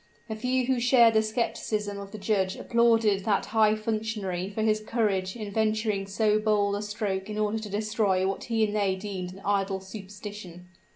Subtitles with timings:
[0.29, 4.79] The few who shared the skepticism of the judge applauded that high functionary for his
[4.81, 8.95] courage in venturing so bold a stroke in order to destroy what he and they
[8.95, 10.69] deemed an idle superstition.